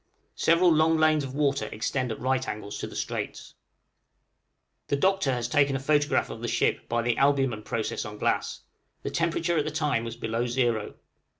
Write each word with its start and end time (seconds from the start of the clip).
Several 0.33 0.73
long 0.73 0.97
lanes 0.97 1.23
of 1.23 1.35
water 1.35 1.67
extend 1.71 2.11
at 2.11 2.19
right 2.19 2.47
angles 2.49 2.79
to 2.79 2.87
the 2.87 2.95
straits. 2.95 3.53
{REVOLVING 4.87 4.87
STORM.} 4.87 4.87
The 4.87 4.95
Doctor 4.99 5.31
has 5.33 5.47
taken 5.47 5.75
a 5.75 5.79
photograph 5.79 6.31
of 6.31 6.41
the 6.41 6.47
ship 6.47 6.89
by 6.89 7.03
the 7.03 7.17
albumen 7.19 7.61
process 7.61 8.03
on 8.03 8.17
glass; 8.17 8.61
the 9.03 9.11
temperature 9.11 9.59
at 9.59 9.63
the 9.65 9.69
time 9.69 10.03
was 10.03 10.15
below 10.15 10.47
zero. 10.47 10.95